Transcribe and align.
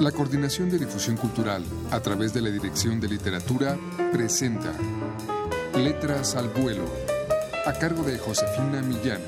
La 0.00 0.12
Coordinación 0.12 0.68
de 0.68 0.78
Difusión 0.78 1.16
Cultural, 1.16 1.64
a 1.90 2.00
través 2.00 2.34
de 2.34 2.42
la 2.42 2.50
Dirección 2.50 3.00
de 3.00 3.08
Literatura, 3.08 3.78
presenta 4.12 4.74
Letras 5.74 6.36
al 6.36 6.50
Vuelo, 6.50 6.84
a 7.64 7.72
cargo 7.72 8.02
de 8.02 8.18
Josefina 8.18 8.82
Millán. 8.82 9.22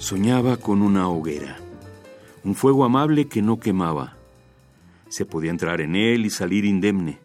Soñaba 0.00 0.56
con 0.56 0.82
una 0.82 1.08
hoguera, 1.08 1.56
un 2.42 2.56
fuego 2.56 2.84
amable 2.84 3.28
que 3.28 3.42
no 3.42 3.60
quemaba. 3.60 4.16
Se 5.08 5.24
podía 5.24 5.52
entrar 5.52 5.80
en 5.80 5.94
él 5.94 6.26
y 6.26 6.30
salir 6.30 6.64
indemne, 6.64 7.20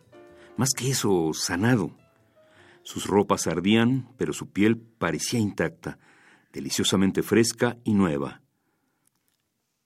más 0.55 0.69
que 0.77 0.91
eso, 0.91 1.31
sanado. 1.33 1.89
Sus 2.83 3.07
ropas 3.07 3.47
ardían, 3.47 4.07
pero 4.17 4.33
su 4.33 4.51
piel 4.51 4.77
parecía 4.77 5.39
intacta, 5.39 5.97
deliciosamente 6.53 7.23
fresca 7.23 7.77
y 7.83 7.95
nueva. 7.95 8.41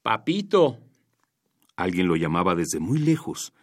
Papito. 0.02 0.80
Alguien 1.76 2.08
lo 2.08 2.16
llamaba 2.16 2.56
desde 2.56 2.80
muy 2.80 2.98
lejos, 2.98 3.54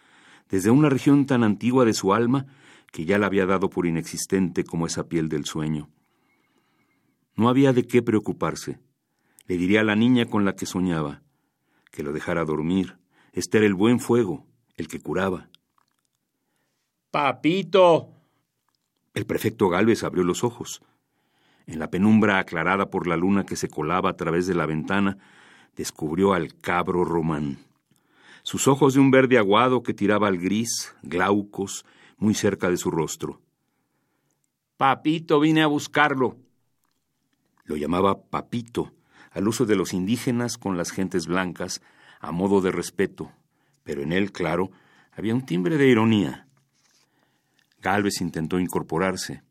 desde 0.48 0.70
una 0.70 0.88
región 0.88 1.26
tan 1.26 1.42
antigua 1.42 1.84
de 1.84 1.94
su 1.94 2.14
alma 2.14 2.46
que 2.92 3.04
ya 3.04 3.18
la 3.18 3.26
había 3.26 3.46
dado 3.46 3.70
por 3.70 3.86
inexistente 3.86 4.64
como 4.64 4.86
esa 4.86 5.08
piel 5.08 5.28
del 5.28 5.44
sueño. 5.44 5.90
No 7.34 7.48
había 7.48 7.72
de 7.72 7.86
qué 7.86 8.02
preocuparse. 8.02 8.80
Le 9.46 9.56
diría 9.56 9.80
a 9.80 9.84
la 9.84 9.96
niña 9.96 10.26
con 10.26 10.44
la 10.44 10.54
que 10.56 10.66
soñaba, 10.66 11.22
que 11.90 12.02
lo 12.02 12.12
dejara 12.12 12.44
dormir. 12.44 12.98
Este 13.32 13.58
era 13.58 13.66
el 13.66 13.74
buen 13.74 14.00
fuego, 14.00 14.46
el 14.76 14.88
que 14.88 15.00
curaba. 15.00 15.48
Papito. 17.10 18.10
El 19.14 19.26
prefecto 19.26 19.68
Galvez 19.68 20.04
abrió 20.04 20.24
los 20.24 20.44
ojos. 20.44 20.82
En 21.66 21.78
la 21.78 21.90
penumbra 21.90 22.38
aclarada 22.38 22.90
por 22.90 23.06
la 23.06 23.16
luna 23.16 23.44
que 23.44 23.56
se 23.56 23.68
colaba 23.68 24.10
a 24.10 24.16
través 24.16 24.46
de 24.46 24.54
la 24.54 24.66
ventana, 24.66 25.18
descubrió 25.78 26.34
al 26.34 26.54
cabro 26.56 27.04
Román. 27.04 27.58
Sus 28.42 28.66
ojos 28.66 28.94
de 28.94 29.00
un 29.00 29.12
verde 29.12 29.38
aguado 29.38 29.84
que 29.84 29.94
tiraba 29.94 30.26
al 30.26 30.36
gris, 30.36 30.92
glaucos, 31.02 31.86
muy 32.18 32.34
cerca 32.34 32.68
de 32.68 32.76
su 32.76 32.90
rostro. 32.90 33.40
Papito, 34.76 35.38
vine 35.38 35.62
a 35.62 35.68
buscarlo. 35.68 36.36
Lo 37.64 37.76
llamaba 37.76 38.20
Papito, 38.20 38.92
al 39.30 39.46
uso 39.46 39.66
de 39.66 39.76
los 39.76 39.92
indígenas 39.92 40.58
con 40.58 40.76
las 40.76 40.90
gentes 40.90 41.28
blancas, 41.28 41.80
a 42.20 42.32
modo 42.32 42.60
de 42.60 42.72
respeto, 42.72 43.30
pero 43.84 44.02
en 44.02 44.12
él, 44.12 44.32
claro, 44.32 44.70
había 45.12 45.34
un 45.34 45.46
timbre 45.46 45.76
de 45.76 45.86
ironía. 45.86 46.48
Galvez 47.80 48.20
intentó 48.20 48.58
incorporarse. 48.58 49.42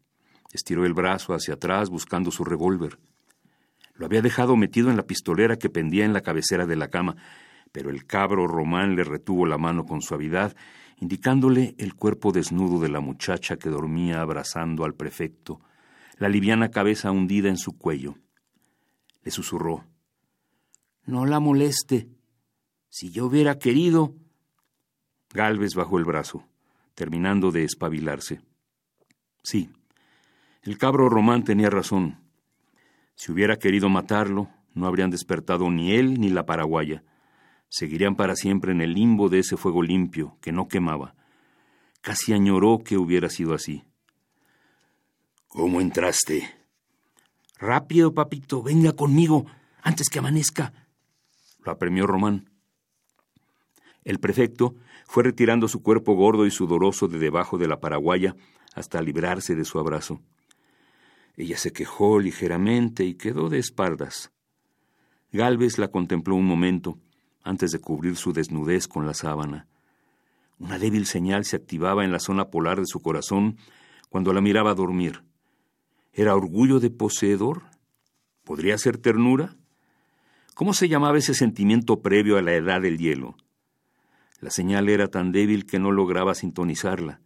Estiró 0.52 0.86
el 0.86 0.94
brazo 0.94 1.34
hacia 1.34 1.54
atrás 1.54 1.90
buscando 1.90 2.32
su 2.32 2.44
revólver. 2.44 3.00
Lo 3.98 4.06
había 4.06 4.22
dejado 4.22 4.56
metido 4.56 4.90
en 4.90 4.98
la 4.98 5.08
pistolera 5.08 5.58
que 5.58 5.70
pendía 5.70 6.06
en 6.06 6.14
la 6.14 6.22
cabecera 6.22 6.66
de 6.66 6.76
la 6.76 6.90
cama, 6.90 7.16
pero 7.72 7.90
el 7.90 8.06
cabro 8.06 8.48
Román 8.48 8.96
le 8.96 9.04
retuvo 9.04 9.46
la 9.46 9.58
mano 9.58 9.86
con 9.86 10.02
suavidad, 10.02 10.56
indicándole 11.00 11.76
el 11.78 11.96
cuerpo 11.96 12.32
desnudo 12.32 12.80
de 12.80 12.90
la 12.90 13.00
muchacha 13.00 13.58
que 13.58 13.70
dormía 13.70 14.22
abrazando 14.22 14.86
al 14.86 14.94
prefecto, 14.94 15.62
la 16.18 16.30
liviana 16.30 16.70
cabeza 16.70 17.12
hundida 17.12 17.50
en 17.50 17.58
su 17.58 17.78
cuello. 17.78 18.16
Le 19.24 19.32
susurró 19.32 19.84
No 21.06 21.26
la 21.26 21.40
moleste. 21.40 22.08
Si 22.90 23.12
yo 23.12 23.26
hubiera 23.26 23.60
querido. 23.60 24.16
Galvez 25.34 25.76
bajó 25.76 25.98
el 25.98 26.06
brazo, 26.06 26.48
terminando 26.96 27.52
de 27.52 27.64
espabilarse. 27.64 28.42
Sí, 29.44 29.70
el 30.64 30.78
cabro 30.78 31.10
Román 31.10 31.44
tenía 31.44 31.70
razón. 31.70 32.27
Si 33.18 33.32
hubiera 33.32 33.58
querido 33.58 33.90
matarlo, 33.90 34.48
no 34.76 34.86
habrían 34.86 35.10
despertado 35.10 35.72
ni 35.72 35.94
él 35.94 36.22
ni 36.22 36.30
la 36.30 36.46
paraguaya. 36.46 37.04
Seguirían 37.68 38.16
para 38.16 38.36
siempre 38.36 38.72
en 38.72 38.80
el 38.80 38.94
limbo 38.94 39.28
de 39.28 39.40
ese 39.40 39.58
fuego 39.58 39.82
limpio 39.82 40.38
que 40.40 40.52
no 40.52 40.68
quemaba. 40.68 41.16
Casi 42.02 42.32
añoró 42.32 42.78
que 42.86 42.96
hubiera 42.96 43.30
sido 43.30 43.56
así. 43.56 43.84
¿Cómo 45.48 45.82
entraste? 45.82 46.48
Rápido, 47.58 48.14
papito, 48.14 48.62
venga 48.62 48.94
conmigo, 48.94 49.48
antes 49.82 50.10
que 50.10 50.20
amanezca. 50.20 50.72
Lo 51.66 51.72
apremió 51.72 52.06
Román. 52.06 52.52
El 54.04 54.20
prefecto 54.20 54.76
fue 55.08 55.24
retirando 55.24 55.68
su 55.68 55.82
cuerpo 55.82 56.14
gordo 56.14 56.46
y 56.46 56.52
sudoroso 56.52 57.08
de 57.08 57.18
debajo 57.18 57.58
de 57.58 57.68
la 57.68 57.80
paraguaya 57.80 58.36
hasta 58.76 59.02
librarse 59.02 59.56
de 59.56 59.66
su 59.66 59.80
abrazo. 59.80 60.22
Ella 61.38 61.58
se 61.58 61.72
quejó 61.72 62.20
ligeramente 62.20 63.06
y 63.06 63.14
quedó 63.14 63.48
de 63.48 63.60
espaldas. 63.60 64.32
Galvez 65.32 65.78
la 65.78 65.90
contempló 65.90 66.36
un 66.36 66.48
momento 66.48 66.98
antes 67.44 67.72
de 67.72 67.80
cubrir 67.80 68.16
su 68.16 68.34
desnudez 68.34 68.88
con 68.88 69.06
la 69.06 69.14
sábana. 69.14 69.68
Una 70.58 70.80
débil 70.80 71.06
señal 71.06 71.46
se 71.46 71.56
activaba 71.56 72.04
en 72.04 72.12
la 72.12 72.20
zona 72.20 72.50
polar 72.50 72.80
de 72.80 72.88
su 72.88 73.02
corazón 73.02 73.58
cuando 74.10 74.34
la 74.34 74.42
miraba 74.42 74.74
dormir. 74.74 75.24
¿Era 76.12 76.36
orgullo 76.36 76.80
de 76.80 76.90
poseedor? 76.90 77.66
¿Podría 78.44 78.76
ser 78.80 78.98
ternura? 78.98 79.56
¿Cómo 80.56 80.74
se 80.74 80.90
llamaba 80.90 81.20
ese 81.20 81.36
sentimiento 81.36 82.02
previo 82.02 82.38
a 82.38 82.42
la 82.42 82.56
edad 82.56 82.82
del 82.82 82.98
hielo? 82.98 83.38
La 84.40 84.50
señal 84.50 84.90
era 84.90 85.10
tan 85.10 85.32
débil 85.32 85.68
que 85.68 85.78
no 85.78 85.92
lograba 85.92 86.34
sintonizarla 86.34 87.22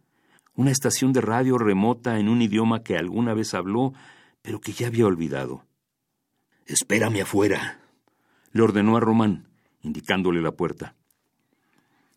una 0.54 0.70
estación 0.70 1.12
de 1.12 1.20
radio 1.20 1.58
remota 1.58 2.18
en 2.18 2.28
un 2.28 2.42
idioma 2.42 2.82
que 2.82 2.96
alguna 2.96 3.34
vez 3.34 3.54
habló, 3.54 3.92
pero 4.42 4.60
que 4.60 4.72
ya 4.72 4.88
había 4.88 5.06
olvidado. 5.06 5.64
Espérame 6.66 7.22
afuera, 7.22 7.80
le 8.52 8.62
ordenó 8.62 8.96
a 8.96 9.00
Román, 9.00 9.48
indicándole 9.82 10.42
la 10.42 10.52
puerta. 10.52 10.94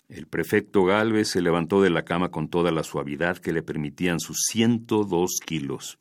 El 0.08 0.28
prefecto 0.28 0.84
Galvez 0.84 1.30
se 1.30 1.42
levantó 1.42 1.82
de 1.82 1.90
la 1.90 2.04
cama 2.04 2.30
con 2.30 2.48
toda 2.48 2.72
la 2.72 2.84
suavidad 2.84 3.38
que 3.38 3.54
le 3.54 3.64
permitían 3.64 4.20
sus 4.20 4.38
ciento 4.52 5.04
dos 5.04 5.40
kilos. 5.44 5.98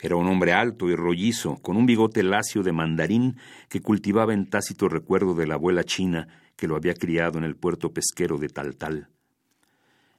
Era 0.00 0.16
un 0.16 0.28
hombre 0.28 0.52
alto 0.52 0.88
y 0.88 0.94
rollizo, 0.94 1.56
con 1.56 1.76
un 1.76 1.86
bigote 1.86 2.22
lacio 2.22 2.62
de 2.62 2.72
mandarín 2.72 3.36
que 3.68 3.80
cultivaba 3.80 4.34
en 4.34 4.48
tácito 4.48 4.88
recuerdo 4.88 5.34
de 5.34 5.46
la 5.46 5.54
abuela 5.54 5.84
china 5.84 6.28
que 6.56 6.68
lo 6.68 6.76
había 6.76 6.94
criado 6.94 7.38
en 7.38 7.44
el 7.44 7.56
puerto 7.56 7.92
pesquero 7.92 8.38
de 8.38 8.48
Taltal. 8.48 9.08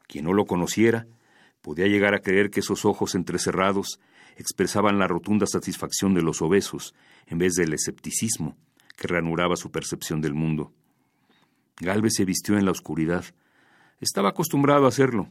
Quien 0.10 0.26
no 0.26 0.34
lo 0.34 0.46
conociera 0.46 1.06
podía 1.62 1.86
llegar 1.86 2.16
a 2.16 2.22
creer 2.22 2.50
que 2.50 2.62
esos 2.62 2.84
ojos 2.84 3.14
entrecerrados 3.14 4.00
expresaban 4.38 4.98
la 4.98 5.08
rotunda 5.08 5.46
satisfacción 5.46 6.16
de 6.16 6.24
los 6.24 6.42
obesos 6.42 6.96
en 7.28 7.38
vez 7.38 7.54
del 7.54 7.74
escepticismo 7.74 8.58
que 8.98 9.08
reanuraba 9.08 9.56
su 9.56 9.70
percepción 9.70 10.20
del 10.20 10.34
mundo. 10.34 10.74
Galvez 11.80 12.14
se 12.16 12.26
vistió 12.26 12.58
en 12.58 12.66
la 12.66 12.72
oscuridad. 12.72 13.24
Estaba 14.00 14.30
acostumbrado 14.30 14.86
a 14.86 14.90
hacerlo. 14.90 15.30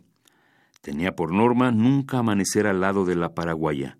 Tenía 0.81 1.17
por 1.17 1.33
norma 1.33 1.73
nunca 1.73 2.19
amanecer 2.19 2.69
al 2.69 2.81
lado 2.81 3.05
de 3.05 3.17
la 3.17 3.35
paraguaya. 3.35 3.99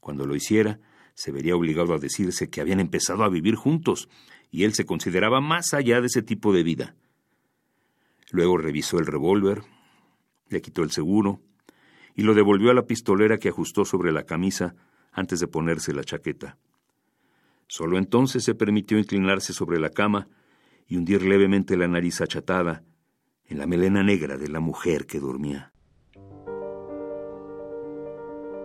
Cuando 0.00 0.26
lo 0.26 0.36
hiciera, 0.36 0.80
se 1.14 1.32
vería 1.32 1.56
obligado 1.56 1.94
a 1.94 1.98
decirse 1.98 2.50
que 2.50 2.60
habían 2.60 2.78
empezado 2.78 3.24
a 3.24 3.30
vivir 3.30 3.54
juntos, 3.54 4.10
y 4.50 4.64
él 4.64 4.74
se 4.74 4.84
consideraba 4.84 5.40
más 5.40 5.72
allá 5.72 6.00
de 6.00 6.08
ese 6.08 6.20
tipo 6.20 6.52
de 6.52 6.62
vida. 6.62 6.94
Luego 8.30 8.58
revisó 8.58 8.98
el 8.98 9.06
revólver, 9.06 9.62
le 10.50 10.60
quitó 10.60 10.82
el 10.82 10.90
seguro 10.90 11.40
y 12.14 12.22
lo 12.22 12.34
devolvió 12.34 12.70
a 12.70 12.74
la 12.74 12.86
pistolera 12.86 13.38
que 13.38 13.48
ajustó 13.48 13.84
sobre 13.84 14.12
la 14.12 14.24
camisa 14.24 14.74
antes 15.12 15.40
de 15.40 15.48
ponerse 15.48 15.94
la 15.94 16.04
chaqueta. 16.04 16.58
Solo 17.66 17.98
entonces 17.98 18.44
se 18.44 18.54
permitió 18.54 18.98
inclinarse 18.98 19.52
sobre 19.52 19.78
la 19.78 19.90
cama 19.90 20.28
y 20.86 20.96
hundir 20.96 21.22
levemente 21.22 21.76
la 21.76 21.86
nariz 21.86 22.20
achatada 22.20 22.82
en 23.46 23.58
la 23.58 23.66
melena 23.66 24.02
negra 24.02 24.36
de 24.36 24.48
la 24.48 24.60
mujer 24.60 25.06
que 25.06 25.20
dormía. 25.20 25.72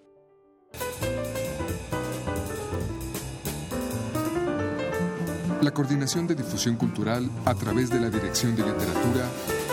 La 5.64 5.72
Coordinación 5.72 6.28
de 6.28 6.36
Difusión 6.36 6.76
Cultural 6.76 7.28
a 7.46 7.56
través 7.56 7.90
de 7.90 8.00
la 8.00 8.12
Dirección 8.12 8.56
de 8.56 8.62
Literatura 8.62 9.28